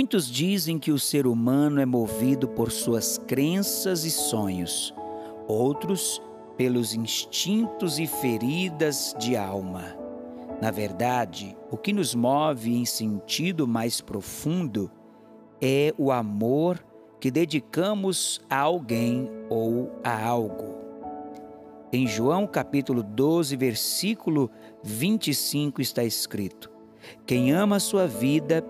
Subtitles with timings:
[0.00, 4.94] Muitos dizem que o ser humano é movido por suas crenças e sonhos,
[5.46, 6.22] outros
[6.56, 9.94] pelos instintos e feridas de alma.
[10.58, 14.90] Na verdade, o que nos move em sentido mais profundo
[15.60, 16.82] é o amor
[17.20, 20.78] que dedicamos a alguém ou a algo.
[21.92, 24.50] Em João capítulo 12, versículo
[24.82, 26.70] 25 está escrito:
[27.26, 28.64] Quem ama a sua vida,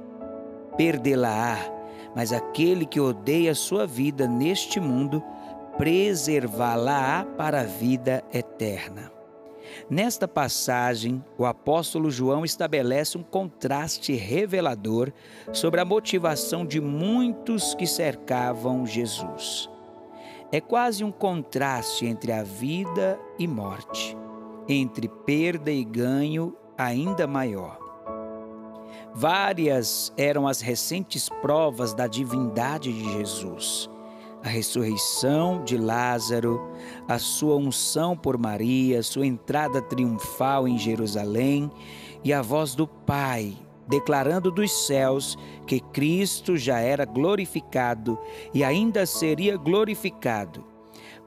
[0.81, 1.59] perdê-la-á,
[2.17, 5.23] mas aquele que odeia sua vida neste mundo,
[5.77, 9.13] preservá-la-á para a vida eterna.
[9.91, 15.13] Nesta passagem, o apóstolo João estabelece um contraste revelador
[15.53, 19.69] sobre a motivação de muitos que cercavam Jesus.
[20.51, 24.17] É quase um contraste entre a vida e morte,
[24.67, 27.90] entre perda e ganho ainda maior.
[29.15, 33.89] Várias eram as recentes provas da divindade de Jesus
[34.43, 36.73] a ressurreição de Lázaro,
[37.07, 41.71] a sua unção por Maria, sua entrada triunfal em Jerusalém
[42.25, 43.55] e a voz do Pai
[43.91, 48.17] declarando dos céus que Cristo já era glorificado
[48.55, 50.65] e ainda seria glorificado.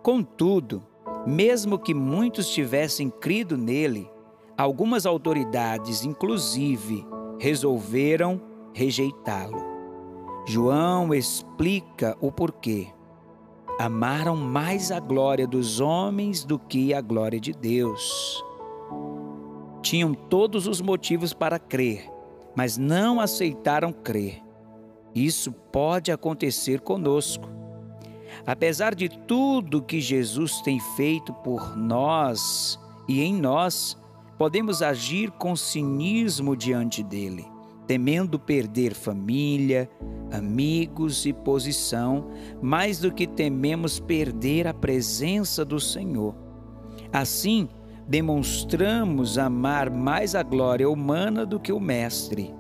[0.02, 0.82] Contudo,
[1.28, 4.10] mesmo que muitos tivessem crido nele,
[4.58, 7.06] algumas autoridades, inclusive,
[7.44, 8.40] resolveram
[8.74, 9.62] rejeitá-lo.
[10.48, 12.88] João explica o porquê
[13.78, 18.42] amaram mais a glória dos homens do que a glória de Deus.
[19.82, 22.10] Tinham todos os motivos para crer,
[22.56, 24.42] mas não aceitaram crer.
[25.14, 27.50] Isso pode acontecer conosco.
[28.48, 33.98] Apesar de tudo que Jesus tem feito por nós e em nós,
[34.38, 37.54] podemos agir com cinismo diante dele
[37.88, 39.90] temendo perder família,
[40.32, 42.28] amigos e posição,
[42.62, 46.36] mais do que tememos perder a presença do Senhor.
[47.12, 47.68] Assim,
[48.08, 52.54] demonstramos amar mais a glória humana do que o Mestre.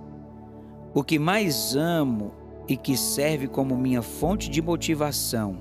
[0.93, 2.31] O que mais amo
[2.67, 5.57] e que serve como minha fonte de motivação,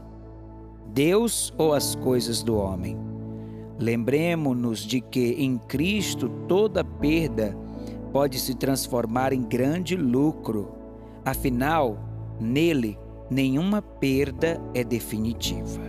[0.93, 3.12] Deus ou as coisas do homem?
[3.83, 7.59] Lembremos-nos de que em Cristo toda perda
[8.13, 10.71] pode se transformar em grande lucro.
[11.25, 11.99] Afinal,
[12.41, 12.97] nele,
[13.29, 15.83] nenhuma perda é definitiva.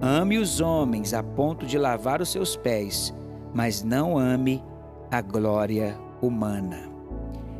[0.00, 3.12] Ame os homens a ponto de lavar os seus pés,
[3.52, 4.64] mas não ame
[5.10, 6.88] a glória humana.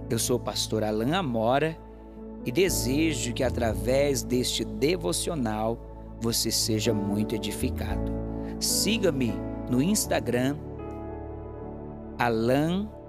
[0.08, 1.76] Eu sou o pastor Alain Amora
[2.46, 5.78] e desejo que através deste devocional
[6.18, 8.33] você seja muito edificado.
[8.64, 9.32] Siga-me
[9.70, 10.56] no Instagram,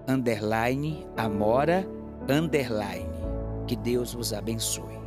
[0.05, 1.87] underline, Amora.
[3.65, 5.04] Que Deus vos abençoe.